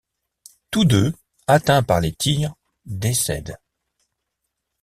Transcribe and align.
Tous 0.71 0.83
deux, 0.83 1.13
atteints 1.45 1.83
par 1.83 2.01
les 2.01 2.11
tirs, 2.11 2.55
décèdent. 2.87 3.59